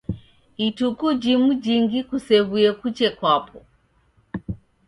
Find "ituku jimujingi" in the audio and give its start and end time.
0.65-1.99